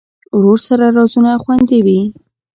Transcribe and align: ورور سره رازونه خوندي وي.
ورور 0.37 0.59
سره 0.67 0.85
رازونه 0.97 1.31
خوندي 1.43 1.79
وي. 1.85 2.01